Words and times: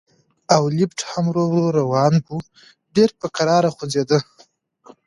او 0.55 0.63
لفټ 0.77 0.99
هم 1.11 1.25
ورو 1.29 1.43
ورو 1.51 1.69
روان 1.79 2.13
و، 2.33 2.37
ډېر 2.95 3.09
په 3.19 3.27
کراره 3.35 3.69
خوځېده. 3.75 4.19